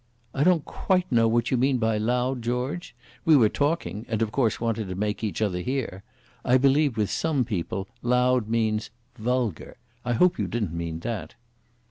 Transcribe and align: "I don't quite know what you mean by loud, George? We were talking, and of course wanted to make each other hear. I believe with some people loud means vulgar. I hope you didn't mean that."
"I 0.33 0.43
don't 0.43 0.65
quite 0.65 1.11
know 1.11 1.27
what 1.27 1.51
you 1.51 1.57
mean 1.57 1.77
by 1.77 1.99
loud, 1.99 2.41
George? 2.41 2.95
We 3.23 3.35
were 3.37 3.49
talking, 3.49 4.07
and 4.09 4.23
of 4.23 4.31
course 4.31 4.59
wanted 4.59 4.87
to 4.87 4.95
make 4.95 5.23
each 5.23 5.43
other 5.43 5.61
hear. 5.61 6.01
I 6.43 6.57
believe 6.57 6.97
with 6.97 7.11
some 7.11 7.45
people 7.45 7.87
loud 8.01 8.49
means 8.49 8.89
vulgar. 9.19 9.77
I 10.03 10.13
hope 10.13 10.39
you 10.39 10.47
didn't 10.47 10.73
mean 10.73 11.01
that." 11.01 11.35